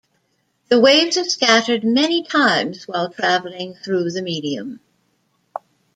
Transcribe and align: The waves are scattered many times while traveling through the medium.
The 0.69 0.79
waves 0.79 1.15
are 1.17 1.25
scattered 1.25 1.83
many 1.83 2.23
times 2.23 2.87
while 2.87 3.11
traveling 3.11 3.75
through 3.75 4.09
the 4.09 4.23
medium. 4.23 4.79